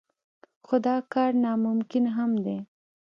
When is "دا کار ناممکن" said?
0.87-2.05